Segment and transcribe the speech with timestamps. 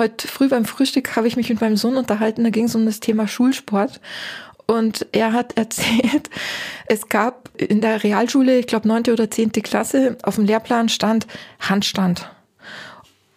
[0.00, 2.86] heute früh beim Frühstück habe ich mich mit meinem Sohn unterhalten, da ging es um
[2.86, 4.00] das Thema Schulsport.
[4.66, 6.30] Und er hat erzählt,
[6.86, 11.26] es gab in der Realschule, ich glaube neunte oder zehnte Klasse, auf dem Lehrplan stand
[11.60, 12.30] Handstand.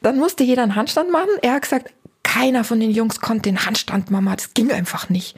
[0.01, 1.29] Dann musste jeder einen Handstand machen.
[1.41, 5.35] Er hat gesagt, keiner von den Jungs konnte den Handstand, Mama, das ging einfach nicht.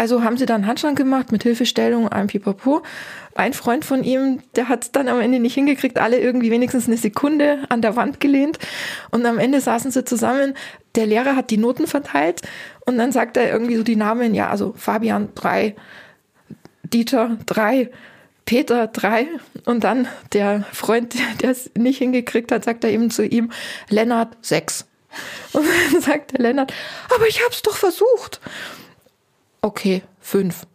[0.00, 2.82] Also haben sie dann Handstand gemacht mit Hilfestellung, einem Pipapo.
[3.34, 6.86] Ein Freund von ihm, der hat es dann am Ende nicht hingekriegt, alle irgendwie wenigstens
[6.86, 8.58] eine Sekunde an der Wand gelehnt.
[9.10, 10.54] Und am Ende saßen sie zusammen.
[10.94, 12.40] Der Lehrer hat die Noten verteilt
[12.86, 15.76] und dann sagt er irgendwie so die Namen, ja, also Fabian drei,
[16.82, 17.90] Dieter drei,
[18.46, 19.26] Peter drei
[19.66, 23.52] und dann der Freund, der es nicht hingekriegt hat, sagt er eben zu ihm,
[23.90, 24.86] Lennart sechs.
[25.52, 26.72] Und dann sagt der Lennart,
[27.14, 28.40] aber ich hab's doch versucht.
[29.62, 30.66] Okay, fünf.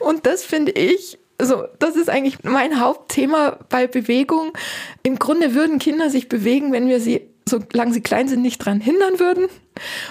[0.00, 4.52] und das finde ich, so, das ist eigentlich mein Hauptthema bei Bewegung.
[5.02, 8.80] Im Grunde würden Kinder sich bewegen, wenn wir sie, solange sie klein sind, nicht dran
[8.80, 9.46] hindern würden.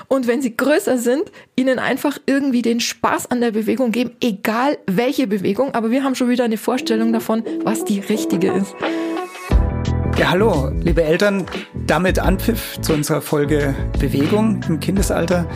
[0.07, 4.77] Und wenn sie größer sind, ihnen einfach irgendwie den Spaß an der Bewegung geben, egal
[4.85, 5.73] welche Bewegung.
[5.73, 8.73] Aber wir haben schon wieder eine Vorstellung davon, was die richtige ist.
[10.17, 11.45] Ja, hallo, liebe Eltern.
[11.85, 15.47] Damit Anpfiff zu unserer Folge Bewegung im Kindesalter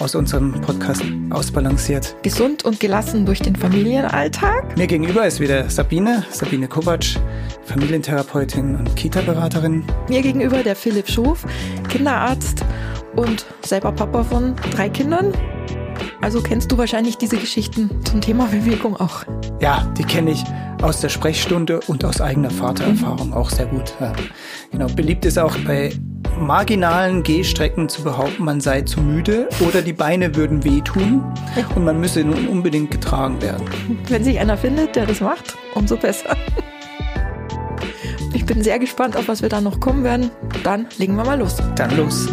[0.00, 2.16] aus unserem Podcast Ausbalanciert.
[2.22, 4.76] Gesund und gelassen durch den Familienalltag.
[4.76, 7.04] Mir gegenüber ist wieder Sabine, Sabine Kovac,
[7.66, 9.84] Familientherapeutin und Kita-Beraterin.
[10.08, 11.46] Mir gegenüber der Philipp Schof,
[11.88, 12.64] Kinderarzt
[13.14, 15.32] und selber Papa von drei Kindern.
[16.20, 19.24] Also kennst du wahrscheinlich diese Geschichten zum Thema Bewegung auch.
[19.60, 20.44] Ja, die kenne ich
[20.82, 23.94] aus der Sprechstunde und aus eigener Vatererfahrung auch sehr gut.
[24.00, 24.12] Ja.
[24.70, 25.92] Genau, beliebt ist auch bei
[26.38, 31.24] marginalen Gehstrecken zu behaupten, man sei zu müde oder die Beine würden wehtun
[31.74, 33.66] und man müsse nun unbedingt getragen werden.
[34.08, 36.36] Wenn sich einer findet, der das macht, umso besser.
[38.34, 40.30] Ich bin sehr gespannt, auf was wir da noch kommen werden.
[40.62, 41.56] Dann legen wir mal los.
[41.76, 42.28] Dann los.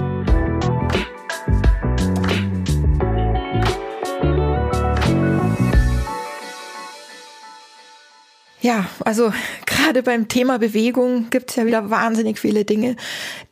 [8.65, 9.31] Ja, also
[9.67, 12.95] gerade beim Thema Bewegung gibt es ja wieder wahnsinnig viele Dinge,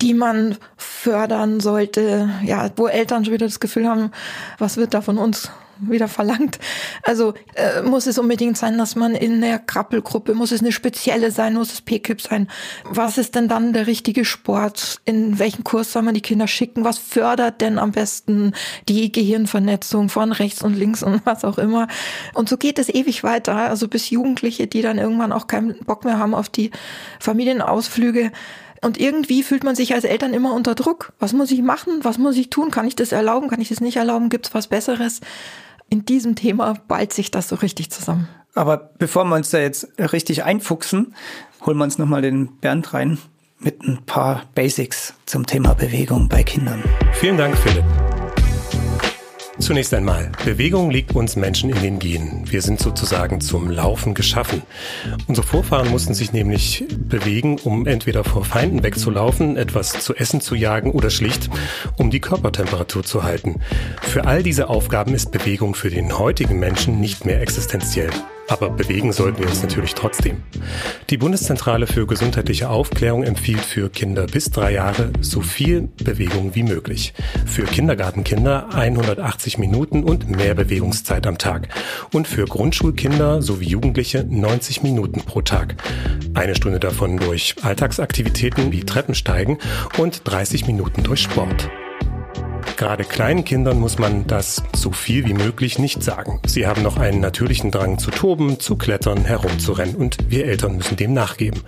[0.01, 2.31] die man fördern sollte.
[2.43, 4.09] Ja, wo Eltern schon wieder das Gefühl haben,
[4.57, 5.51] was wird da von uns
[5.89, 6.59] wieder verlangt.
[7.03, 11.31] Also äh, muss es unbedingt sein, dass man in der Krabbelgruppe, muss es eine spezielle
[11.31, 12.47] sein, muss es PKIP sein.
[12.85, 15.01] Was ist denn dann der richtige Sport?
[15.05, 16.83] In welchen Kurs soll man die Kinder schicken?
[16.83, 18.53] Was fördert denn am besten
[18.87, 21.87] die Gehirnvernetzung von rechts und links und was auch immer?
[22.33, 23.55] Und so geht es ewig weiter.
[23.55, 26.71] Also bis Jugendliche, die dann irgendwann auch keinen Bock mehr haben auf die
[27.19, 28.31] Familienausflüge.
[28.83, 31.13] Und irgendwie fühlt man sich als Eltern immer unter Druck.
[31.19, 31.99] Was muss ich machen?
[32.03, 32.69] Was muss ich tun?
[32.69, 33.47] Kann ich das erlauben?
[33.47, 34.29] Kann ich das nicht erlauben?
[34.29, 35.21] Gibt es was Besseres?
[35.93, 38.27] in diesem Thema ballt sich das so richtig zusammen.
[38.55, 41.13] Aber bevor wir uns da jetzt richtig einfuchsen,
[41.65, 43.19] holen wir uns nochmal den Bernd rein
[43.59, 46.83] mit ein paar Basics zum Thema Bewegung bei Kindern.
[47.13, 47.85] Vielen Dank, Philipp.
[49.63, 52.51] Zunächst einmal, Bewegung liegt uns Menschen in den Genen.
[52.51, 54.61] Wir sind sozusagen zum Laufen geschaffen.
[55.27, 60.55] Unsere Vorfahren mussten sich nämlich bewegen, um entweder vor Feinden wegzulaufen, etwas zu essen zu
[60.55, 61.49] jagen oder schlicht,
[61.97, 63.61] um die Körpertemperatur zu halten.
[64.01, 68.09] Für all diese Aufgaben ist Bewegung für den heutigen Menschen nicht mehr existenziell.
[68.47, 70.43] Aber bewegen sollten wir uns natürlich trotzdem.
[71.09, 76.63] Die Bundeszentrale für gesundheitliche Aufklärung empfiehlt für Kinder bis drei Jahre so viel Bewegung wie
[76.63, 77.13] möglich.
[77.45, 81.69] Für Kindergartenkinder 180 Minuten und mehr Bewegungszeit am Tag.
[82.11, 85.75] Und für Grundschulkinder sowie Jugendliche 90 Minuten pro Tag.
[86.33, 89.57] Eine Stunde davon durch Alltagsaktivitäten wie Treppensteigen
[89.97, 91.69] und 30 Minuten durch Sport.
[92.77, 96.39] Gerade kleinen Kindern muss man das so viel wie möglich nicht sagen.
[96.45, 100.97] Sie haben noch einen natürlichen Drang zu toben, zu klettern, herumzurennen und wir Eltern müssen
[100.97, 101.61] dem nachgeben.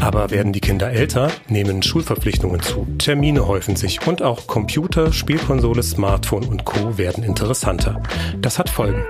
[0.00, 5.82] Aber werden die Kinder älter, nehmen Schulverpflichtungen zu, Termine häufen sich und auch Computer, Spielkonsole,
[5.82, 8.02] Smartphone und Co werden interessanter.
[8.40, 9.04] Das hat Folgen.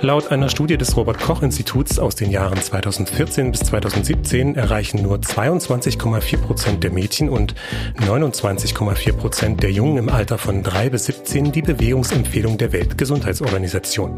[0.00, 5.16] Laut einer Studie des Robert Koch Instituts aus den Jahren 2014 bis 2017 erreichen nur
[5.16, 7.56] 22,4 Prozent der Mädchen und
[7.96, 14.14] 29,4 Prozent der Jungen im Alter von 3 bis 17 die Bewegungsempfehlung der Weltgesundheitsorganisation.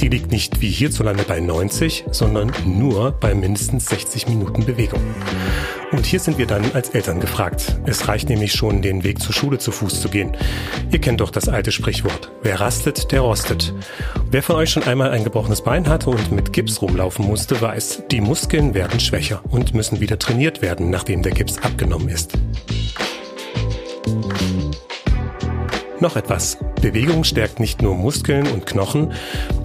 [0.00, 5.02] Die liegt nicht wie hierzulande bei 90, sondern nur bei mindestens 60 Minuten Bewegung.
[5.92, 7.76] Und hier sind wir dann als Eltern gefragt.
[7.86, 10.36] Es reicht nämlich schon, den Weg zur Schule zu Fuß zu gehen.
[10.90, 12.32] Ihr kennt doch das alte Sprichwort.
[12.42, 13.72] Wer rastet, der rostet.
[14.30, 18.02] Wer von euch schon einmal ein gebrochenes Bein hatte und mit Gips rumlaufen musste, weiß,
[18.10, 22.32] die Muskeln werden schwächer und müssen wieder trainiert werden, nachdem der Gips abgenommen ist.
[25.98, 26.58] Noch etwas.
[26.82, 29.12] Bewegung stärkt nicht nur Muskeln und Knochen,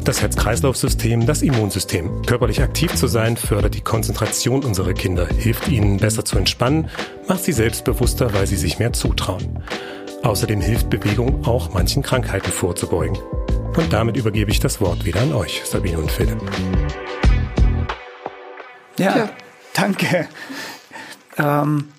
[0.05, 2.21] das Herz-Kreislauf-System, das Immunsystem.
[2.25, 6.89] Körperlich aktiv zu sein fördert die Konzentration unserer Kinder, hilft ihnen besser zu entspannen,
[7.27, 9.61] macht sie selbstbewusster, weil sie sich mehr zutrauen.
[10.23, 13.17] Außerdem hilft Bewegung auch manchen Krankheiten vorzubeugen.
[13.75, 16.37] Und damit übergebe ich das Wort wieder an euch, Sabine und Philipp.
[18.97, 19.29] Ja, ja.
[19.73, 20.27] danke.
[21.37, 21.89] Ähm,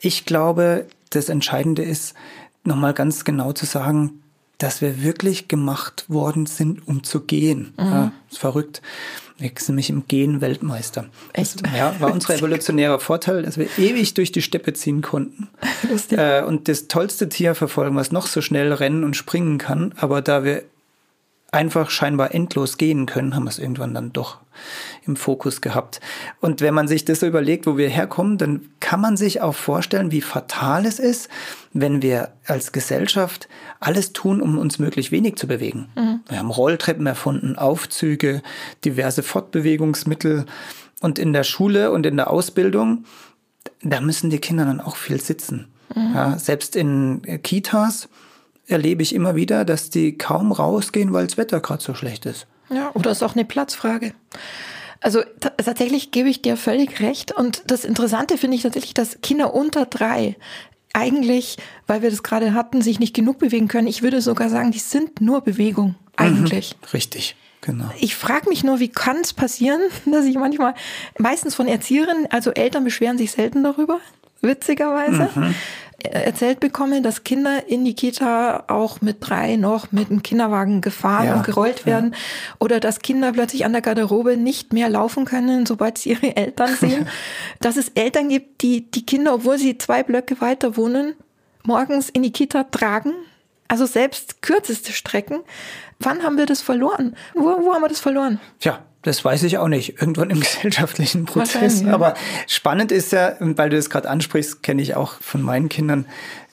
[0.00, 2.14] ich glaube, das Entscheidende ist,
[2.64, 4.22] nochmal ganz genau zu sagen,
[4.58, 7.74] dass wir wirklich gemacht worden sind, um zu gehen.
[7.76, 7.84] Mhm.
[7.84, 8.82] Ja, ist verrückt.
[9.36, 11.06] Wir sind nämlich im Gehen Weltmeister.
[11.32, 11.64] Echt?
[11.64, 15.48] Das, ja, war unser evolutionärer Vorteil, dass wir ewig durch die Steppe ziehen konnten.
[15.90, 16.18] Lustig.
[16.18, 19.92] Äh, und das tollste Tier verfolgen, was noch so schnell rennen und springen kann.
[19.96, 20.62] Aber da wir
[21.54, 24.38] einfach scheinbar endlos gehen können, haben wir es irgendwann dann doch
[25.06, 26.00] im Fokus gehabt.
[26.40, 29.54] Und wenn man sich das so überlegt, wo wir herkommen, dann kann man sich auch
[29.54, 31.28] vorstellen, wie fatal es ist,
[31.72, 33.48] wenn wir als Gesellschaft
[33.78, 35.88] alles tun, um uns möglichst wenig zu bewegen.
[35.94, 36.20] Mhm.
[36.28, 38.42] Wir haben Rolltreppen erfunden, Aufzüge,
[38.84, 40.46] diverse Fortbewegungsmittel.
[41.00, 43.04] Und in der Schule und in der Ausbildung,
[43.82, 45.68] da müssen die Kinder dann auch viel sitzen.
[45.94, 46.14] Mhm.
[46.14, 48.08] Ja, selbst in Kitas
[48.66, 52.46] erlebe ich immer wieder, dass die kaum rausgehen, weil das Wetter gerade so schlecht ist.
[52.70, 54.14] Ja, oder ist auch eine Platzfrage.
[55.00, 57.32] Also tatsächlich gebe ich dir völlig recht.
[57.32, 60.36] Und das Interessante finde ich tatsächlich, dass Kinder unter drei
[60.94, 63.86] eigentlich, weil wir das gerade hatten, sich nicht genug bewegen können.
[63.86, 66.76] Ich würde sogar sagen, die sind nur Bewegung eigentlich.
[66.80, 67.36] Mhm, richtig.
[67.60, 67.90] Genau.
[67.98, 70.74] Ich frage mich nur, wie kann es passieren, dass ich manchmal,
[71.18, 74.00] meistens von Erzieherinnen, also Eltern beschweren sich selten darüber,
[74.40, 75.54] witzigerweise, mhm
[76.04, 81.26] erzählt bekomme, dass Kinder in die Kita auch mit drei noch mit einem Kinderwagen gefahren
[81.26, 82.18] ja, und gerollt werden ja.
[82.58, 86.74] oder dass Kinder plötzlich an der Garderobe nicht mehr laufen können, sobald sie ihre Eltern
[86.80, 87.08] sehen.
[87.60, 91.14] dass es Eltern gibt, die die Kinder, obwohl sie zwei Blöcke weiter wohnen,
[91.64, 93.12] morgens in die Kita tragen.
[93.66, 95.40] Also selbst kürzeste Strecken.
[95.98, 97.16] Wann haben wir das verloren?
[97.32, 98.38] Wo, wo haben wir das verloren?
[98.60, 100.00] Tja, das weiß ich auch nicht.
[100.00, 101.82] Irgendwann im gesellschaftlichen Prozess.
[101.82, 101.94] Ja.
[101.94, 102.14] Aber
[102.46, 106.06] spannend ist ja, weil du es gerade ansprichst, kenne ich auch von meinen Kindern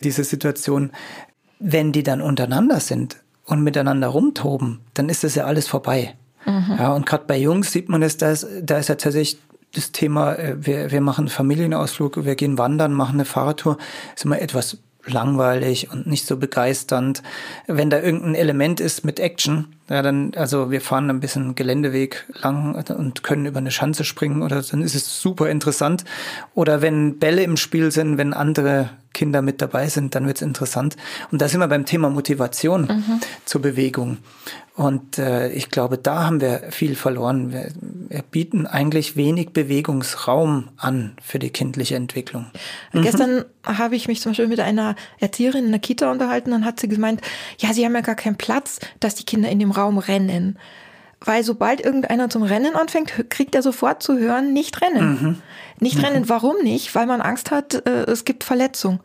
[0.03, 0.91] diese Situation,
[1.59, 6.15] wenn die dann untereinander sind und miteinander rumtoben, dann ist das ja alles vorbei.
[6.45, 6.75] Mhm.
[6.77, 9.39] Ja, und gerade bei Jungs sieht man es, da ist, da ist ja tatsächlich
[9.73, 13.77] das Thema, äh, wir, wir machen einen Familienausflug, wir gehen wandern, machen eine Fahrradtour,
[14.15, 17.23] ist immer etwas langweilig und nicht so begeisternd.
[17.67, 22.25] Wenn da irgendein Element ist mit Action, ja, dann, also wir fahren ein bisschen Geländeweg
[22.41, 26.05] lang und können über eine Schanze springen oder dann ist es super interessant.
[26.53, 30.41] Oder wenn Bälle im Spiel sind, wenn andere Kinder mit dabei sind, dann wird es
[30.41, 30.95] interessant.
[31.31, 33.19] Und da sind wir beim Thema Motivation mhm.
[33.45, 34.17] zur Bewegung.
[34.73, 37.51] Und äh, ich glaube, da haben wir viel verloren.
[37.51, 42.47] Wir, wir, bieten eigentlich wenig Bewegungsraum an für die kindliche Entwicklung.
[42.93, 43.01] Mhm.
[43.01, 46.79] Gestern habe ich mich zum Beispiel mit einer Erzieherin in der Kita unterhalten, dann hat
[46.79, 47.21] sie gemeint,
[47.57, 50.57] ja, sie haben ja gar keinen Platz, dass die Kinder in dem Raum rennen.
[51.23, 55.21] Weil sobald irgendeiner zum Rennen anfängt, kriegt er sofort zu hören, nicht rennen.
[55.21, 55.37] Mhm.
[55.81, 56.05] Nicht mhm.
[56.05, 56.95] rennen, warum nicht?
[56.95, 59.01] Weil man Angst hat, äh, es gibt Verletzung.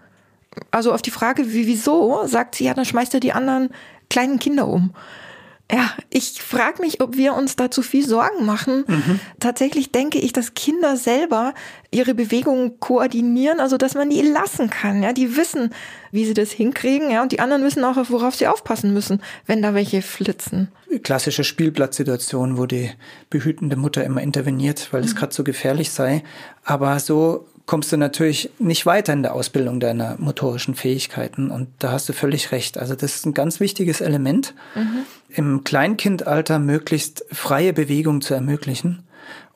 [0.71, 3.71] Also auf die Frage, wie, wieso, sagt sie, ja, dann schmeißt er die anderen
[4.11, 4.95] kleinen Kinder um.
[5.71, 8.85] Ja, ich frage mich, ob wir uns da zu viel Sorgen machen.
[8.87, 9.21] Mhm.
[9.41, 11.55] Tatsächlich denke ich, dass Kinder selber
[11.91, 15.03] ihre Bewegungen koordinieren, also dass man die lassen kann.
[15.03, 15.71] Ja, die wissen,
[16.13, 19.61] wie sie das hinkriegen, ja, und die anderen wissen auch, worauf sie aufpassen müssen, wenn
[19.61, 20.69] da welche flitzen.
[21.03, 22.91] Klassische Spielplatzsituation, wo die
[23.29, 25.19] behütende Mutter immer interveniert, weil es mhm.
[25.19, 26.23] gerade so gefährlich sei.
[26.63, 31.51] Aber so kommst du natürlich nicht weiter in der Ausbildung deiner motorischen Fähigkeiten.
[31.51, 32.79] Und da hast du völlig recht.
[32.79, 35.05] Also das ist ein ganz wichtiges Element, mhm.
[35.29, 39.03] im Kleinkindalter möglichst freie Bewegung zu ermöglichen.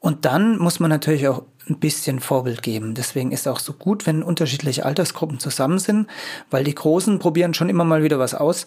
[0.00, 2.94] Und dann muss man natürlich auch ein bisschen Vorbild geben.
[2.94, 6.08] Deswegen ist auch so gut, wenn unterschiedliche Altersgruppen zusammen sind,
[6.50, 8.66] weil die Großen probieren schon immer mal wieder was aus,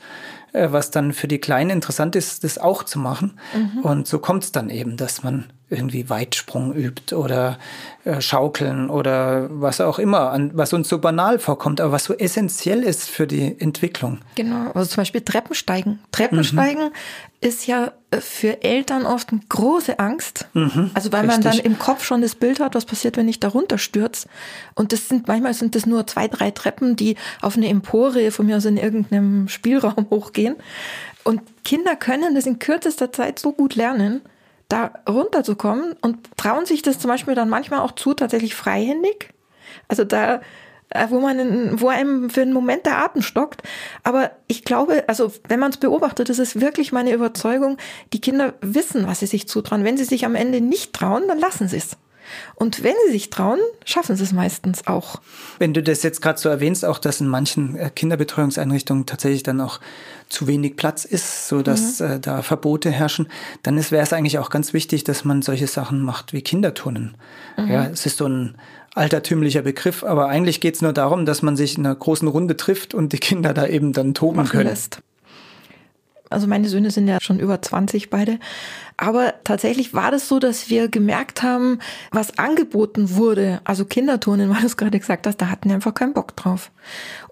[0.54, 3.40] äh, was dann für die Kleinen interessant ist, das auch zu machen.
[3.54, 3.80] Mhm.
[3.80, 7.58] Und so kommt es dann eben, dass man irgendwie Weitsprung übt oder
[8.06, 12.13] äh, Schaukeln oder was auch immer, an, was uns so banal vorkommt, aber was so
[12.13, 14.20] essentiell ist für die Entwicklung.
[14.36, 16.00] Genau, also zum Beispiel Treppensteigen.
[16.12, 16.92] Treppensteigen mhm.
[17.42, 20.48] ist ja äh, für Eltern oft eine große Angst.
[20.53, 21.44] Mhm, also weil richtig.
[21.46, 24.27] man dann im Kopf schon das Bild hat, was passiert, wenn ich da runterstürze.
[24.75, 28.46] Und das sind, manchmal sind das nur zwei, drei Treppen, die auf eine Empore von
[28.46, 30.56] mir aus in irgendeinem Spielraum hochgehen.
[31.24, 34.22] Und Kinder können das in kürzester Zeit so gut lernen,
[34.74, 39.30] da runterzukommen und trauen sich das zum Beispiel dann manchmal auch zu, tatsächlich freihändig.
[39.88, 40.42] Also da,
[40.89, 43.62] äh, wo man, wo einem für einen Moment der Atem stockt.
[44.01, 47.77] Aber ich glaube, also wenn man es beobachtet, das ist wirklich meine Überzeugung,
[48.13, 49.84] die Kinder wissen, was sie sich zutrauen.
[49.84, 51.98] Wenn sie sich am Ende nicht trauen, dann lassen sie es.
[52.56, 55.22] Und wenn sie sich trauen, schaffen sie es meistens auch.
[55.60, 59.62] Wenn du das jetzt gerade so erwähnst, auch dass in manchen äh, Kinderbetreuungseinrichtungen tatsächlich dann
[59.62, 59.80] auch
[60.30, 62.06] zu wenig Platz ist, so dass mhm.
[62.06, 63.27] äh, da Verbote herrschen,
[63.63, 67.15] dann wäre es eigentlich auch ganz wichtig, dass man solche Sachen macht wie Kinderturnen.
[67.58, 67.68] Mhm.
[67.68, 68.56] Ja, es ist so ein
[68.96, 72.58] altertümlicher Begriff, aber eigentlich geht es nur darum, dass man sich in einer großen Runde
[72.58, 74.70] trifft und die Kinder da eben dann toben Machen können.
[74.70, 75.01] Lässt.
[76.34, 78.40] Also meine Söhne sind ja schon über 20 beide.
[78.98, 81.80] Aber tatsächlich war das so, dass wir gemerkt haben,
[82.12, 85.94] was angeboten wurde, also Kinderturnen, weil du es gerade gesagt hast, da hatten wir einfach
[85.94, 86.72] keinen Bock drauf.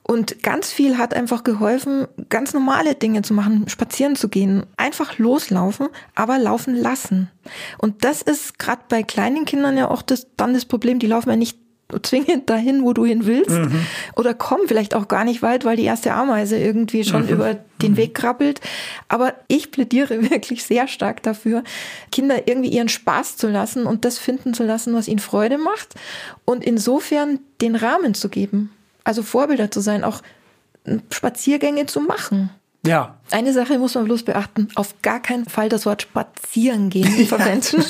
[0.03, 5.19] Und ganz viel hat einfach geholfen, ganz normale Dinge zu machen, spazieren zu gehen, einfach
[5.19, 7.29] loslaufen, aber laufen lassen.
[7.77, 11.29] Und das ist gerade bei kleinen Kindern ja auch das, dann das Problem, die laufen
[11.29, 11.60] ja nicht
[11.99, 13.51] zwingend dahin, wo du hin willst.
[13.51, 13.85] Mhm.
[14.15, 17.29] Oder kommen vielleicht auch gar nicht weit, weil die erste Ameise irgendwie schon mhm.
[17.29, 17.97] über den mhm.
[17.97, 18.61] Weg krabbelt.
[19.07, 21.63] Aber ich plädiere wirklich sehr stark dafür,
[22.11, 25.95] Kinder irgendwie ihren Spaß zu lassen und das finden zu lassen, was ihnen Freude macht.
[26.45, 28.71] Und insofern den Rahmen zu geben.
[29.03, 30.21] Also Vorbilder zu sein, auch
[31.09, 32.49] Spaziergänge zu machen.
[32.85, 33.17] Ja.
[33.29, 37.83] Eine Sache muss man bloß beachten, auf gar keinen Fall das Wort spazieren gehen verwenden.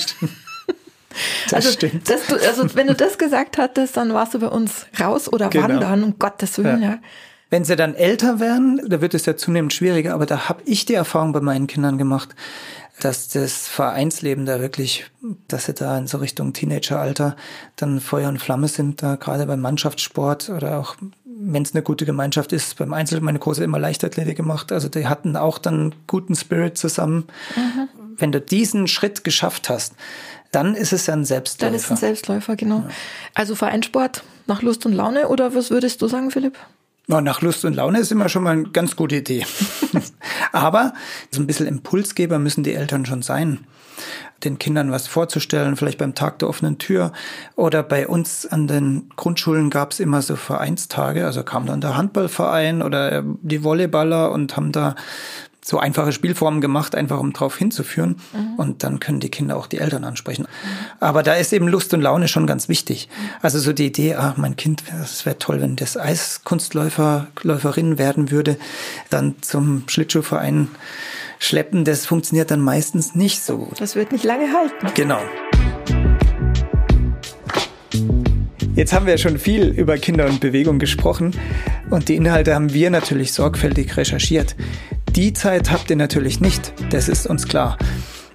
[1.46, 2.10] Das also, stimmt.
[2.10, 5.68] Du, also wenn du das gesagt hattest, dann warst du bei uns raus oder genau.
[5.68, 6.82] wandern, um Gottes Willen.
[6.82, 6.90] Ja.
[6.92, 7.00] ja.
[7.50, 10.86] Wenn sie dann älter werden, da wird es ja zunehmend schwieriger, aber da habe ich
[10.86, 12.30] die Erfahrung bei meinen Kindern gemacht,
[13.02, 15.06] dass das Vereinsleben da wirklich,
[15.48, 17.36] dass sie da in so Richtung Teenageralter
[17.76, 20.96] dann Feuer und Flamme sind, da gerade beim Mannschaftssport oder auch
[21.44, 25.08] wenn es eine gute Gemeinschaft ist, beim Einzel, meine Große immer Leichtathletik gemacht, also die
[25.08, 27.26] hatten auch dann guten Spirit zusammen.
[27.56, 27.90] Mhm.
[28.18, 29.96] Wenn du diesen Schritt geschafft hast,
[30.52, 31.70] dann ist es ja ein Selbstläufer.
[31.70, 32.80] Dann ist es ein Selbstläufer, genau.
[32.80, 32.90] Ja.
[33.34, 36.58] Also Vereinssport nach Lust und Laune oder was würdest du sagen, Philipp?
[37.08, 39.46] Ja, nach Lust und Laune ist immer schon mal eine ganz gute Idee.
[40.52, 40.94] Aber
[41.32, 43.66] so ein bisschen Impulsgeber müssen die Eltern schon sein.
[44.44, 47.12] Den Kindern was vorzustellen, vielleicht beim Tag der offenen Tür.
[47.56, 51.26] Oder bei uns an den Grundschulen gab es immer so Vereinstage.
[51.26, 54.96] Also kam dann der Handballverein oder die Volleyballer und haben da
[55.64, 58.18] so einfache Spielformen gemacht, einfach um drauf hinzuführen.
[58.34, 58.56] Mhm.
[58.58, 60.44] Und dann können die Kinder auch die Eltern ansprechen.
[60.44, 60.68] Mhm.
[61.00, 63.10] Aber da ist eben Lust und Laune schon ganz wichtig.
[63.42, 68.32] Also so die Idee, ah, mein Kind, es wäre toll, wenn das Eiskunstläufer, Läuferin werden
[68.32, 68.58] würde,
[69.10, 70.70] dann zum Schlittschuhverein
[71.38, 73.80] schleppen, das funktioniert dann meistens nicht so gut.
[73.80, 74.88] Das wird nicht lange halten.
[74.96, 75.22] Genau.
[78.74, 81.36] Jetzt haben wir schon viel über Kinder und Bewegung gesprochen
[81.90, 84.56] und die Inhalte haben wir natürlich sorgfältig recherchiert.
[85.16, 87.78] Die Zeit habt ihr natürlich nicht, das ist uns klar.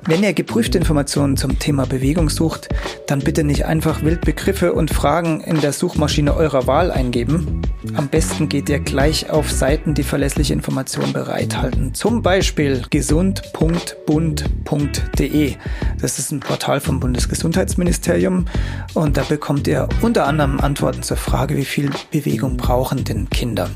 [0.08, 2.68] Wenn ihr geprüfte Informationen zum Thema Bewegung sucht,
[3.06, 7.62] dann bitte nicht einfach Wildbegriffe und Fragen in der Suchmaschine eurer Wahl eingeben.
[7.94, 11.94] Am besten geht ihr gleich auf Seiten, die verlässliche Informationen bereithalten.
[11.94, 15.54] Zum Beispiel gesund.bund.de.
[15.98, 18.44] Das ist ein Portal vom Bundesgesundheitsministerium
[18.92, 23.70] und da bekommt ihr unter anderem Antworten zur Frage, wie viel Bewegung brauchen denn Kinder.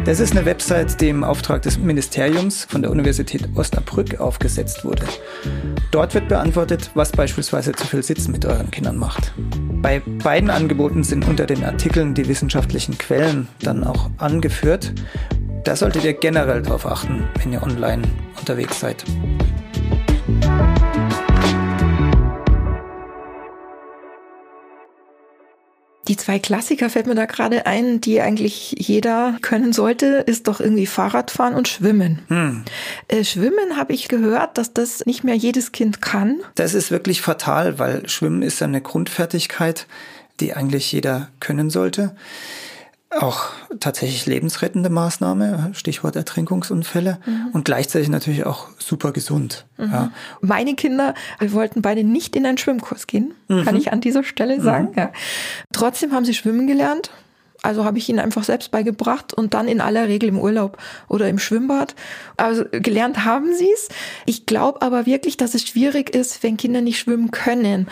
[0.07, 5.05] Das ist eine Website, die im Auftrag des Ministeriums von der Universität Osnabrück aufgesetzt wurde.
[5.91, 9.35] Dort wird beantwortet, was beispielsweise zu viel Sitzen mit euren Kindern macht.
[9.83, 14.95] Bei beiden Angeboten sind unter den Artikeln die wissenschaftlichen Quellen dann auch angeführt.
[15.65, 18.05] Da solltet ihr generell darauf achten, wenn ihr online
[18.39, 19.05] unterwegs seid.
[26.09, 30.61] Die zwei Klassiker fällt mir da gerade ein, die eigentlich jeder können sollte, ist doch
[30.61, 32.21] irgendwie Fahrradfahren und Schwimmen.
[32.29, 32.65] Hm.
[33.09, 36.41] Äh, Schwimmen habe ich gehört, dass das nicht mehr jedes Kind kann.
[36.55, 39.87] Das ist wirklich fatal, weil Schwimmen ist eine Grundfertigkeit,
[40.41, 42.15] die eigentlich jeder können sollte
[43.11, 47.51] auch tatsächlich lebensrettende Maßnahme, Stichwort Ertrinkungsunfälle mhm.
[47.53, 49.65] und gleichzeitig natürlich auch super gesund.
[49.77, 49.93] Mhm.
[49.93, 50.11] Ja.
[50.41, 53.65] Meine Kinder wir wollten beide nicht in einen Schwimmkurs gehen, mhm.
[53.65, 54.91] kann ich an dieser Stelle sagen.
[54.91, 54.99] Mhm.
[54.99, 55.13] Ja.
[55.73, 57.11] Trotzdem haben sie schwimmen gelernt.
[57.63, 61.29] Also habe ich ihnen einfach selbst beigebracht und dann in aller Regel im Urlaub oder
[61.29, 61.97] im Schwimmbad.
[62.37, 63.89] Also gelernt haben sie es.
[64.25, 67.89] Ich glaube aber wirklich, dass es schwierig ist, wenn Kinder nicht schwimmen können,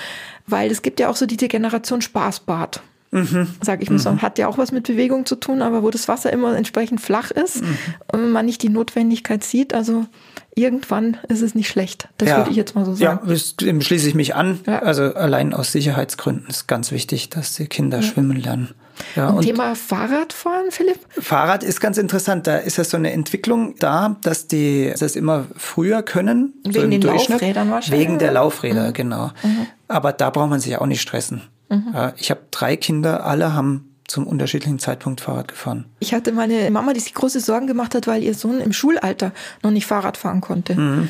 [0.46, 2.82] weil es gibt ja auch so diese Generation Spaßbad
[3.14, 3.48] mhm.
[3.62, 4.22] sag ich mal mhm.
[4.22, 7.30] Hat ja auch was mit Bewegung zu tun, aber wo das Wasser immer entsprechend flach
[7.30, 7.78] ist mhm.
[8.12, 10.06] und man nicht die Notwendigkeit sieht, also
[10.54, 12.08] irgendwann ist es nicht schlecht.
[12.18, 12.38] Das ja.
[12.38, 13.28] würde ich jetzt mal so sagen.
[13.28, 14.60] Ja, dem schließe ich mich an.
[14.66, 14.80] Ja.
[14.80, 18.02] Also allein aus Sicherheitsgründen ist ganz wichtig, dass die Kinder ja.
[18.02, 18.74] schwimmen lernen.
[19.16, 20.98] Ja, und, und Thema Fahrradfahren, Philipp?
[21.10, 22.46] Fahrrad ist ganz interessant.
[22.46, 26.54] Da ist ja so eine Entwicklung da, dass die das immer früher können.
[26.64, 28.00] Wegen so den Laufrädern wahrscheinlich.
[28.00, 28.92] Wegen der Laufräder, mhm.
[28.92, 29.32] genau.
[29.42, 29.66] Mhm.
[29.88, 31.42] Aber da braucht man sich auch nicht stressen.
[31.74, 32.12] Mhm.
[32.16, 35.86] Ich habe drei Kinder, alle haben zum unterschiedlichen Zeitpunkt Fahrrad gefahren.
[35.98, 39.32] Ich hatte meine Mama, die sich große Sorgen gemacht hat, weil ihr Sohn im Schulalter
[39.62, 40.74] noch nicht Fahrrad fahren konnte.
[40.74, 41.08] Mhm.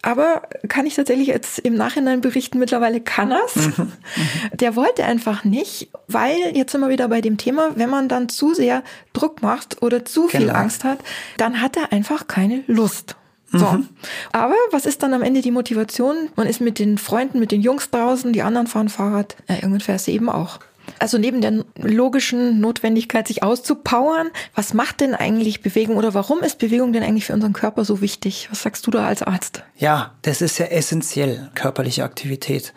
[0.00, 3.56] Aber kann ich tatsächlich jetzt im Nachhinein berichten, mittlerweile kann er's.
[3.56, 3.92] Mhm.
[4.52, 8.28] Der wollte einfach nicht, weil, jetzt sind wir wieder bei dem Thema, wenn man dann
[8.28, 8.82] zu sehr
[9.12, 10.54] Druck macht oder zu viel genau.
[10.54, 11.00] Angst hat,
[11.36, 13.16] dann hat er einfach keine Lust.
[13.50, 13.66] So.
[13.66, 13.88] Mhm.
[14.32, 16.28] Aber was ist dann am Ende die Motivation?
[16.36, 19.36] Man ist mit den Freunden, mit den Jungs draußen, die anderen fahren Fahrrad.
[19.48, 20.58] Ja, irgendwann fährst du eben auch.
[20.98, 26.58] Also neben der logischen Notwendigkeit, sich auszupowern, was macht denn eigentlich Bewegung oder warum ist
[26.58, 28.48] Bewegung denn eigentlich für unseren Körper so wichtig?
[28.50, 29.62] Was sagst du da als Arzt?
[29.76, 31.50] Ja, das ist ja essentiell.
[31.54, 32.72] Körperliche Aktivität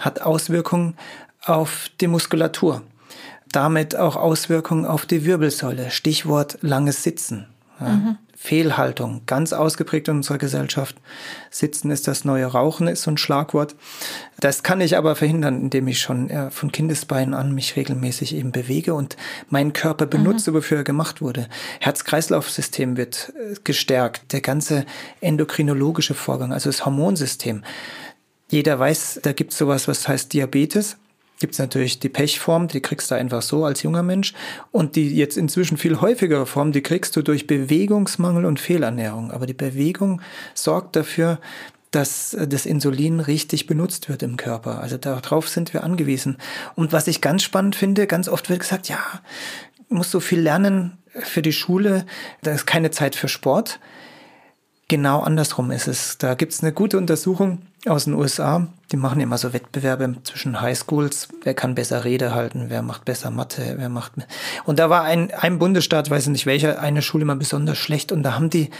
[0.00, 0.96] hat Auswirkungen
[1.42, 2.82] auf die Muskulatur.
[3.52, 5.90] Damit auch Auswirkungen auf die Wirbelsäule.
[5.90, 7.46] Stichwort langes Sitzen.
[7.80, 7.88] Ja.
[7.88, 8.18] Mhm.
[8.38, 10.96] Fehlhaltung, ganz ausgeprägt in unserer Gesellschaft.
[11.50, 13.74] Sitzen ist das neue Rauchen, ist so ein Schlagwort.
[14.38, 18.52] Das kann ich aber verhindern, indem ich schon äh, von Kindesbeinen an mich regelmäßig eben
[18.52, 19.16] bewege und
[19.48, 20.56] meinen Körper benutze, mhm.
[20.56, 21.48] wofür er gemacht wurde.
[21.80, 24.84] Herz-Kreislauf-System wird äh, gestärkt, der ganze
[25.22, 27.64] endokrinologische Vorgang, also das Hormonsystem.
[28.50, 30.98] Jeder weiß, da gibt es sowas, was heißt Diabetes
[31.38, 34.32] gibt es natürlich die Pechform, die kriegst du einfach so als junger Mensch.
[34.72, 39.30] Und die jetzt inzwischen viel häufigere Form, die kriegst du durch Bewegungsmangel und Fehlernährung.
[39.30, 40.20] Aber die Bewegung
[40.54, 41.38] sorgt dafür,
[41.90, 44.80] dass äh, das Insulin richtig benutzt wird im Körper.
[44.80, 46.38] Also darauf sind wir angewiesen.
[46.74, 48.98] Und was ich ganz spannend finde, ganz oft wird gesagt, ja,
[49.88, 52.04] musst so viel lernen für die Schule,
[52.42, 53.80] da ist keine Zeit für Sport.
[54.88, 56.16] Genau andersrum ist es.
[56.18, 58.68] Da gibt es eine gute Untersuchung aus den USA.
[58.92, 61.26] Die machen immer so Wettbewerbe zwischen Highschools.
[61.42, 62.66] Wer kann besser Rede halten?
[62.68, 63.74] Wer macht besser Mathe?
[63.78, 64.12] Wer macht.
[64.64, 68.12] Und da war ein, ein Bundesstaat, weiß ich nicht welcher, eine Schule mal besonders schlecht.
[68.12, 68.70] Und da haben die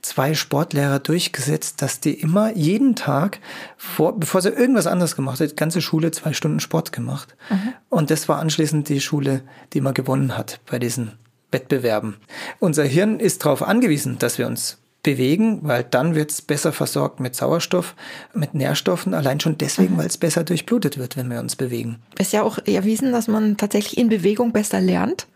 [0.00, 3.38] zwei Sportlehrer durchgesetzt, dass die immer jeden Tag,
[3.76, 7.36] vor, bevor sie irgendwas anderes gemacht hat, die ganze Schule zwei Stunden Sport gemacht.
[7.50, 7.72] Mhm.
[7.88, 9.42] Und das war anschließend die Schule,
[9.74, 11.12] die man gewonnen hat bei diesen
[11.52, 12.16] Wettbewerben.
[12.58, 17.18] Unser Hirn ist darauf angewiesen, dass wir uns bewegen, weil dann wird es besser versorgt
[17.18, 17.94] mit Sauerstoff,
[18.34, 19.98] mit Nährstoffen, allein schon deswegen, mhm.
[19.98, 21.98] weil es besser durchblutet wird, wenn wir uns bewegen.
[22.18, 25.26] Ist ja auch erwiesen, dass man tatsächlich in Bewegung besser lernt.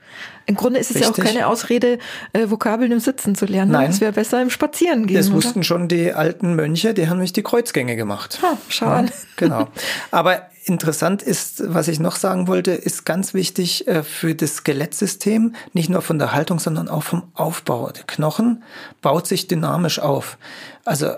[0.47, 1.17] Im Grunde ist es Richtig.
[1.17, 1.99] ja auch keine Ausrede,
[2.33, 3.73] äh, Vokabeln im Sitzen zu lernen.
[3.73, 3.91] Nein.
[3.91, 5.17] Es wäre besser im Spazieren gehen.
[5.17, 5.37] Das oder?
[5.37, 8.39] wussten schon die alten Mönche, die haben nämlich die Kreuzgänge gemacht.
[8.43, 9.11] Ha, schau ja, an.
[9.37, 9.69] Genau.
[10.13, 15.55] Aber interessant ist, was ich noch sagen wollte, ist ganz wichtig äh, für das Skelettsystem,
[15.73, 17.91] nicht nur von der Haltung, sondern auch vom Aufbau.
[17.91, 18.65] Der Knochen
[19.01, 20.39] baut sich dynamisch auf.
[20.85, 21.13] Also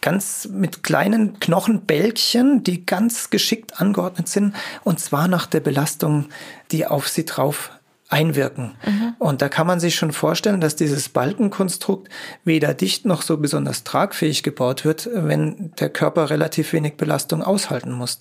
[0.00, 4.54] ganz mit kleinen Knochenbälkchen, die ganz geschickt angeordnet sind,
[4.84, 6.26] und zwar nach der Belastung,
[6.70, 7.70] die auf sie drauf
[8.10, 8.72] einwirken.
[8.84, 9.14] Mhm.
[9.18, 12.08] Und da kann man sich schon vorstellen, dass dieses Balkenkonstrukt
[12.44, 17.92] weder dicht noch so besonders tragfähig gebaut wird, wenn der Körper relativ wenig Belastung aushalten
[17.92, 18.18] muss.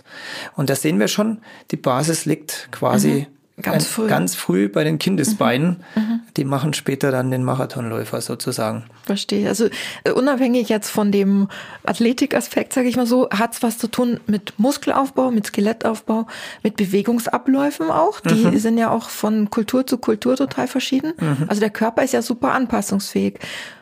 [0.56, 3.39] Und da sehen wir schon, die Basis liegt quasi mhm.
[3.62, 4.08] Ganz früh.
[4.08, 5.84] Ganz früh bei den Kindesbeinen.
[5.96, 6.02] Mhm.
[6.02, 6.20] mhm.
[6.38, 8.86] Die machen später dann den Marathonläufer sozusagen.
[9.04, 9.48] Verstehe.
[9.48, 9.68] Also
[10.04, 11.50] äh, unabhängig jetzt von dem
[11.84, 16.28] Athletikaspekt, sage ich mal so, hat es was zu tun mit Muskelaufbau, mit Skelettaufbau,
[16.64, 18.20] mit Bewegungsabläufen auch.
[18.22, 18.58] Die mhm.
[18.58, 21.14] sind ja auch von Kultur zu Kultur total verschieden.
[21.20, 21.46] Mhm.
[21.48, 23.40] Also der Körper ist ja super anpassungsfähig.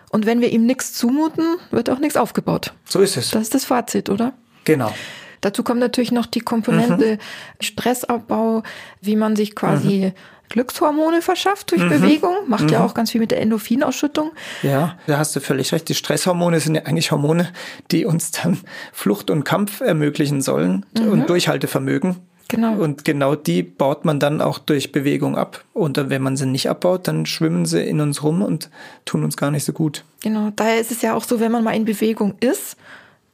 [0.09, 2.73] Und wenn wir ihm nichts zumuten, wird auch nichts aufgebaut.
[2.85, 3.31] So ist es.
[3.31, 4.33] Das ist das Fazit, oder?
[4.63, 4.93] Genau.
[5.41, 7.19] Dazu kommt natürlich noch die Komponente mhm.
[7.62, 8.63] Stressabbau,
[9.02, 10.12] wie man sich quasi mhm.
[10.50, 11.89] Glückshormone verschafft durch mhm.
[11.89, 12.69] Bewegung, macht mhm.
[12.69, 14.32] ja auch ganz viel mit der Endorphinausschüttung.
[14.63, 15.89] Ja, da hast du völlig recht.
[15.89, 17.52] Die Stresshormone sind ja eigentlich Hormone,
[17.91, 18.60] die uns dann
[18.93, 21.12] Flucht und Kampf ermöglichen sollen mhm.
[21.12, 22.17] und Durchhaltevermögen.
[22.50, 22.76] Genau.
[22.76, 25.65] Und genau die baut man dann auch durch Bewegung ab.
[25.73, 28.69] Und wenn man sie nicht abbaut, dann schwimmen sie in uns rum und
[29.04, 30.06] tun uns gar nicht so gut.
[30.21, 30.52] Genau.
[30.56, 32.78] Daher ist es ja auch so, wenn man mal in Bewegung ist,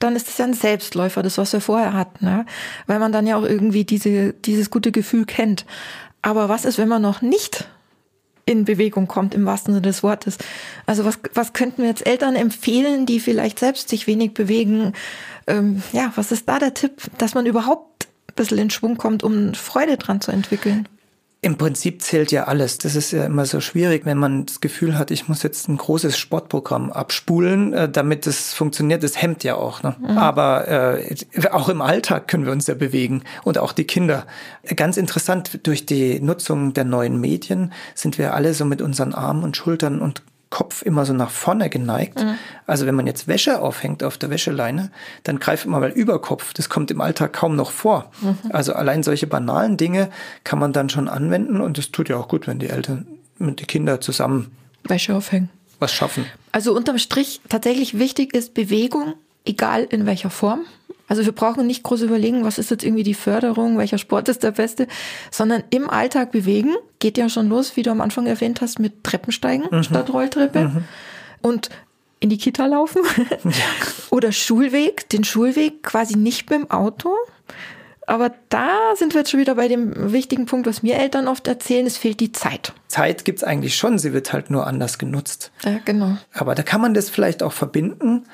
[0.04, 2.46] dann ist es ja ein Selbstläufer, das, was wir vorher hatten, ne?
[2.88, 5.66] weil man dann ja auch irgendwie diese, dieses gute Gefühl kennt.
[6.22, 7.68] Aber was ist, wenn man noch nicht
[8.46, 10.38] in Bewegung kommt, im wahrsten Sinne des Wortes?
[10.86, 14.94] Also was, was könnten wir jetzt Eltern empfehlen, die vielleicht selbst sich wenig bewegen?
[15.48, 19.24] Ähm, ja, was ist da der Tipp, dass man überhaupt ein bisschen in Schwung kommt,
[19.24, 20.88] um Freude dran zu entwickeln?
[21.44, 22.78] Im Prinzip zählt ja alles.
[22.78, 25.76] Das ist ja immer so schwierig, wenn man das Gefühl hat, ich muss jetzt ein
[25.76, 29.04] großes Sportprogramm abspulen, äh, damit es funktioniert.
[29.04, 29.84] Das hemmt ja auch.
[29.84, 29.94] Ne?
[30.00, 30.18] Mhm.
[30.18, 31.18] Aber äh,
[31.52, 34.26] auch im Alltag können wir uns ja bewegen und auch die Kinder.
[34.78, 39.44] Ganz interessant, durch die Nutzung der neuen Medien sind wir alle so mit unseren Armen
[39.44, 40.24] und Schultern und
[40.54, 42.22] Kopf immer so nach vorne geneigt.
[42.22, 42.36] Mhm.
[42.68, 44.92] Also wenn man jetzt Wäsche aufhängt auf der Wäscheleine,
[45.24, 46.54] dann greift man mal über Kopf.
[46.54, 48.12] Das kommt im Alltag kaum noch vor.
[48.22, 48.52] Mhm.
[48.52, 50.12] Also allein solche banalen Dinge
[50.44, 53.08] kann man dann schon anwenden und es tut ja auch gut, wenn die Eltern
[53.40, 54.52] mit den Kindern zusammen
[54.84, 55.50] Wäsche aufhängen.
[55.80, 56.28] Was schaffen.
[56.52, 60.60] Also unterm Strich tatsächlich wichtig ist Bewegung, egal in welcher Form.
[61.14, 64.42] Also wir brauchen nicht groß überlegen, was ist jetzt irgendwie die Förderung, welcher Sport ist
[64.42, 64.88] der beste,
[65.30, 66.74] sondern im Alltag bewegen.
[66.98, 69.84] Geht ja schon los, wie du am Anfang erwähnt hast, mit Treppensteigen mhm.
[69.84, 70.70] statt Rolltreppe.
[70.70, 70.84] Mhm.
[71.44, 71.70] Und
[72.20, 73.04] in die Kita laufen.
[73.44, 73.52] Ja.
[74.10, 77.14] Oder Schulweg, den Schulweg quasi nicht mit dem Auto.
[78.08, 81.48] Aber da sind wir jetzt schon wieder bei dem wichtigen Punkt, was mir Eltern oft
[81.48, 82.74] erzählen, es fehlt die Zeit.
[82.88, 85.52] Zeit gibt's eigentlich schon, sie wird halt nur anders genutzt.
[85.64, 86.18] Ja, genau.
[86.34, 88.26] Aber da kann man das vielleicht auch verbinden.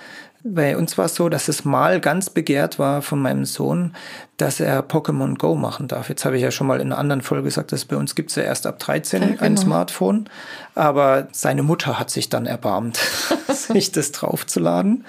[0.43, 3.93] Bei uns war es so, dass es mal ganz begehrt war von meinem Sohn,
[4.39, 6.07] dass er Pokémon Go machen darf.
[6.07, 8.29] Jetzt habe ich ja schon mal in einer anderen Folge gesagt, dass bei uns gibt
[8.29, 9.41] es ja erst ab 13 ja, genau.
[9.41, 10.29] ein Smartphone.
[10.75, 12.97] Aber seine Mutter hat sich dann erbarmt,
[13.49, 15.03] sich das draufzuladen.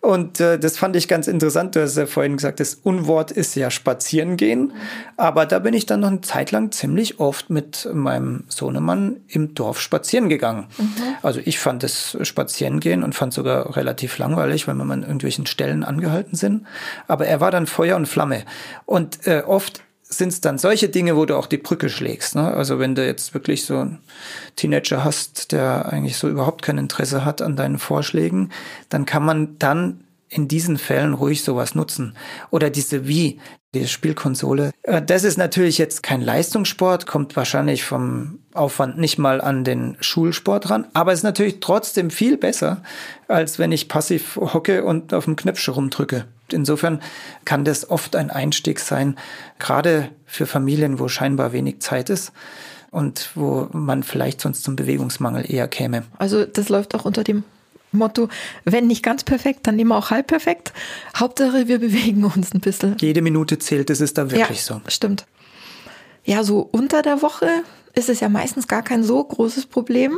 [0.00, 1.76] Und äh, das fand ich ganz interessant.
[1.76, 4.72] Du hast ja vorhin gesagt, das Unwort ist ja spazieren gehen.
[5.18, 9.52] Aber da bin ich dann noch eine Zeit lang ziemlich oft mit meinem Sohnemann im
[9.54, 10.68] Dorf spazieren gegangen.
[10.78, 10.86] Mhm.
[11.20, 15.46] Also ich fand das Spazieren gehen und fand sogar relativ langweilig, wenn wir an irgendwelchen
[15.46, 16.66] Stellen angehalten sind.
[17.08, 18.44] Aber er war dann Feuer und Flamme.
[18.86, 22.34] Und äh, oft sind es dann solche Dinge, wo du auch die Brücke schlägst.
[22.34, 22.52] Ne?
[22.52, 23.98] Also wenn du jetzt wirklich so einen
[24.56, 28.50] Teenager hast, der eigentlich so überhaupt kein Interesse hat an deinen Vorschlägen,
[28.88, 32.14] dann kann man dann in diesen Fällen ruhig sowas nutzen.
[32.50, 33.40] Oder diese Wie,
[33.74, 34.72] die Spielkonsole.
[34.82, 39.96] Äh, das ist natürlich jetzt kein Leistungssport, kommt wahrscheinlich vom Aufwand nicht mal an den
[40.00, 42.82] Schulsport ran, aber ist natürlich trotzdem viel besser,
[43.28, 46.24] als wenn ich passiv hocke und auf dem Knöpfchen rumdrücke.
[46.52, 47.00] Insofern
[47.44, 49.16] kann das oft ein Einstieg sein,
[49.58, 52.32] gerade für Familien, wo scheinbar wenig Zeit ist
[52.90, 56.04] und wo man vielleicht sonst zum Bewegungsmangel eher käme.
[56.18, 57.44] Also das läuft auch unter dem
[57.92, 58.28] Motto,
[58.64, 60.72] wenn nicht ganz perfekt, dann nehmen wir auch halb perfekt.
[61.16, 62.96] Hauptsache, wir bewegen uns ein bisschen.
[63.00, 64.80] Jede Minute zählt, das ist da wirklich ja, so.
[64.88, 65.26] Stimmt.
[66.24, 67.48] Ja, so unter der Woche
[67.94, 70.16] ist es ja meistens gar kein so großes Problem.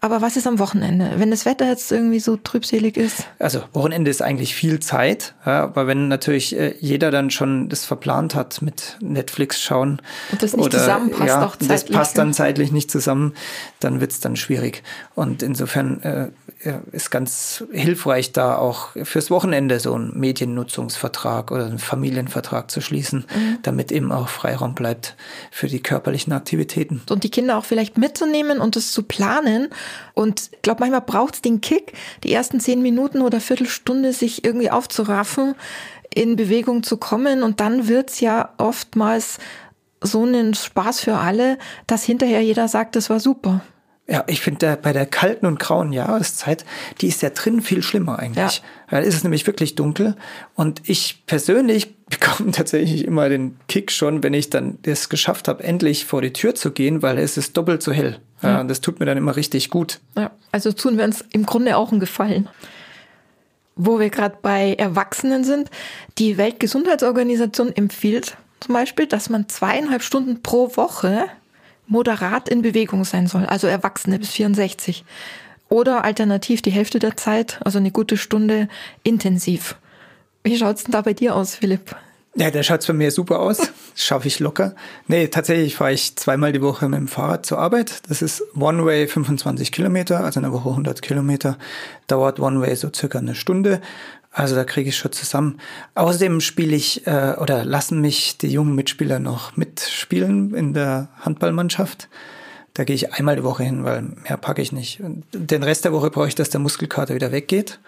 [0.00, 3.24] Aber was ist am Wochenende, wenn das Wetter jetzt irgendwie so trübselig ist?
[3.38, 7.84] Also Wochenende ist eigentlich viel Zeit, ja, aber wenn natürlich äh, jeder dann schon das
[7.84, 12.18] verplant hat mit Netflix schauen und das nicht oder, zusammenpasst, ja, auch zeitlich, das passt
[12.18, 13.34] dann zeitlich nicht zusammen,
[13.78, 14.82] dann wird's dann schwierig.
[15.14, 16.28] Und insofern äh,
[16.92, 23.26] ist ganz hilfreich, da auch fürs Wochenende so einen Mediennutzungsvertrag oder einen Familienvertrag zu schließen,
[23.34, 23.58] mhm.
[23.62, 25.16] damit eben auch Freiraum bleibt
[25.50, 27.02] für die körperlichen Aktivitäten.
[27.10, 29.68] Und die Kinder auch vielleicht mitzunehmen und es zu planen
[30.14, 34.44] und ich glaube, manchmal braucht es den Kick, die ersten zehn Minuten oder Viertelstunde sich
[34.44, 35.54] irgendwie aufzuraffen,
[36.14, 37.42] in Bewegung zu kommen.
[37.42, 39.38] Und dann wird's ja oftmals
[40.00, 43.62] so ein Spaß für alle, dass hinterher jeder sagt, das war super.
[44.08, 46.64] Ja, ich finde bei der kalten und grauen Jahreszeit,
[47.00, 48.56] die ist ja drin viel schlimmer eigentlich.
[48.56, 48.62] Ja.
[48.90, 50.16] Da ist es nämlich wirklich dunkel.
[50.54, 55.62] Und ich persönlich bekomme tatsächlich immer den Kick schon, wenn ich dann es geschafft habe,
[55.62, 58.18] endlich vor die Tür zu gehen, weil es ist doppelt so hell.
[58.42, 60.00] Ja, und das tut mir dann immer richtig gut.
[60.16, 62.48] Ja, also tun wir uns im Grunde auch einen Gefallen.
[63.76, 65.70] Wo wir gerade bei Erwachsenen sind,
[66.18, 71.26] die Weltgesundheitsorganisation empfiehlt zum Beispiel, dass man zweieinhalb Stunden pro Woche
[71.92, 75.04] moderat in Bewegung sein soll, also Erwachsene bis 64.
[75.68, 78.68] Oder alternativ die Hälfte der Zeit, also eine gute Stunde
[79.04, 79.76] intensiv.
[80.42, 81.94] Wie schaut's denn da bei dir aus, Philipp?
[82.34, 83.58] Ja, der schaut bei mir super aus.
[83.94, 84.74] Schaffe ich locker.
[85.06, 88.00] Nee, tatsächlich fahre ich zweimal die Woche mit dem Fahrrad zur Arbeit.
[88.08, 91.58] Das ist One-Way 25 Kilometer, also eine Woche 100 Kilometer.
[92.06, 93.82] Dauert One-Way so circa eine Stunde.
[94.32, 95.58] Also da kriege ich schon zusammen.
[95.94, 102.08] Außerdem spiele ich äh, oder lassen mich die jungen Mitspieler noch mitspielen in der Handballmannschaft.
[102.72, 105.00] Da gehe ich einmal die Woche hin, weil mehr packe ich nicht.
[105.02, 107.78] Den Rest der Woche brauche ich, dass der Muskelkater wieder weggeht.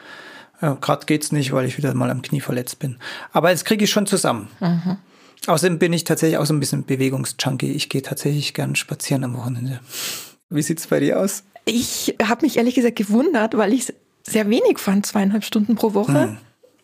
[0.61, 2.99] Äh, Gerade geht's nicht, weil ich wieder mal am Knie verletzt bin.
[3.33, 4.49] Aber jetzt kriege ich schon zusammen.
[4.61, 4.99] Mhm.
[5.47, 7.73] Außerdem bin ich tatsächlich auch so ein bisschen Bewegungsjunkie.
[7.73, 9.81] Ich gehe tatsächlich gern spazieren am Wochenende.
[10.51, 11.45] Wie sieht's bei dir aus?
[11.65, 13.93] Ich habe mich ehrlich gesagt gewundert, weil ich
[14.27, 16.37] sehr wenig fand, zweieinhalb Stunden pro Woche.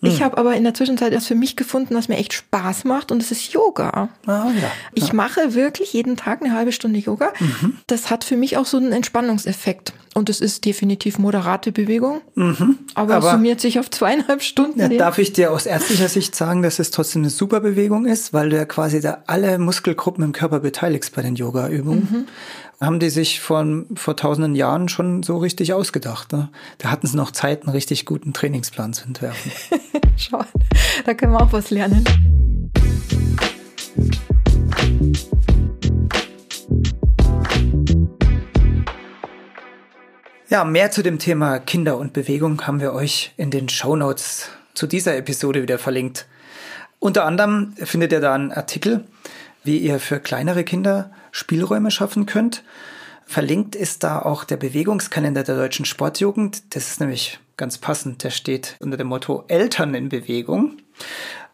[0.03, 0.24] Ich hm.
[0.24, 3.20] habe aber in der Zwischenzeit erst für mich gefunden, was mir echt Spaß macht und
[3.20, 4.09] das ist Yoga.
[4.26, 4.70] Ah, ja.
[4.94, 5.14] Ich ja.
[5.14, 7.33] mache wirklich jeden Tag eine halbe Stunde Yoga.
[7.38, 7.76] Mhm.
[7.87, 9.92] Das hat für mich auch so einen Entspannungseffekt.
[10.12, 12.79] Und es ist definitiv moderate Bewegung, mhm.
[12.94, 14.81] aber, aber es summiert sich auf zweieinhalb Stunden.
[14.81, 18.33] Ja, darf ich dir aus ärztlicher Sicht sagen, dass es trotzdem eine super Bewegung ist,
[18.33, 22.09] weil du ja quasi da alle Muskelgruppen im Körper beteiligst bei den Yoga-Übungen.
[22.11, 22.26] Mhm
[22.81, 26.33] haben die sich vor, vor tausenden Jahren schon so richtig ausgedacht.
[26.33, 26.49] Ne?
[26.79, 29.53] Da hatten sie noch Zeit, einen richtig guten Trainingsplan zu entwerfen.
[30.16, 30.43] Schau,
[31.05, 32.05] da können wir auch was lernen.
[40.49, 44.49] Ja, mehr zu dem Thema Kinder und Bewegung haben wir euch in den Show Notes
[44.75, 46.27] zu dieser Episode wieder verlinkt.
[46.99, 49.05] Unter anderem findet ihr da einen Artikel,
[49.64, 52.62] wie ihr für kleinere Kinder Spielräume schaffen könnt.
[53.27, 56.75] Verlinkt ist da auch der Bewegungskalender der deutschen Sportjugend.
[56.75, 58.25] Das ist nämlich ganz passend.
[58.25, 60.79] Der steht unter dem Motto Eltern in Bewegung.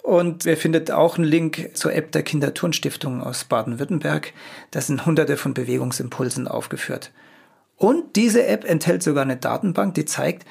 [0.02, 4.32] Und ihr findet auch einen Link zur App der Kinderturnstiftung aus Baden-Württemberg.
[4.70, 7.10] Da sind hunderte von Bewegungsimpulsen aufgeführt.
[7.76, 10.46] Und diese App enthält sogar eine Datenbank, die zeigt,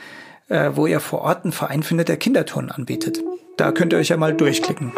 [0.49, 3.19] äh, wo ihr vor Ort einen Verein findet, der Kinderturnen anbietet.
[3.57, 4.91] Da könnt ihr euch ja mal durchklicken.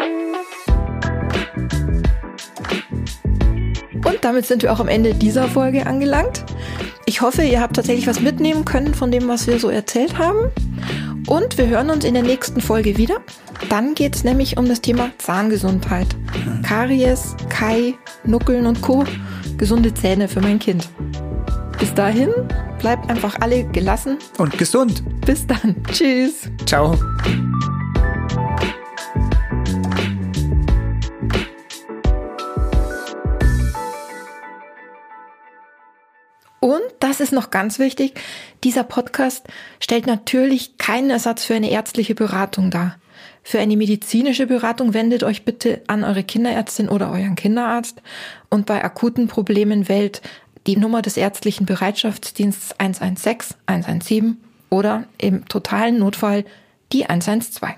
[4.28, 6.44] Damit sind wir auch am Ende dieser Folge angelangt.
[7.06, 10.50] Ich hoffe, ihr habt tatsächlich was mitnehmen können von dem, was wir so erzählt haben.
[11.26, 13.22] Und wir hören uns in der nächsten Folge wieder.
[13.70, 16.08] Dann geht es nämlich um das Thema Zahngesundheit.
[16.62, 19.04] Karies, Kai, Nuckeln und Co.
[19.56, 20.86] Gesunde Zähne für mein Kind.
[21.78, 22.28] Bis dahin,
[22.80, 24.18] bleibt einfach alle gelassen.
[24.36, 25.02] Und gesund.
[25.24, 25.74] Bis dann.
[25.90, 26.50] Tschüss.
[26.66, 26.98] Ciao.
[36.68, 38.20] Und das ist noch ganz wichtig,
[38.62, 39.46] dieser Podcast
[39.80, 42.98] stellt natürlich keinen Ersatz für eine ärztliche Beratung dar.
[43.42, 48.02] Für eine medizinische Beratung wendet euch bitte an eure Kinderärztin oder euren Kinderarzt
[48.50, 50.20] und bei akuten Problemen wählt
[50.66, 54.36] die Nummer des ärztlichen Bereitschaftsdienstes 116 117
[54.68, 56.44] oder im totalen Notfall
[56.92, 57.76] die 112.